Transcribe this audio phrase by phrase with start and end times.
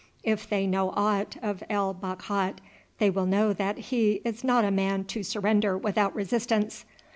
[0.23, 2.55] If they know aught of El Bakhat
[2.97, 6.85] they will know that he is not a man to surrender without resistance.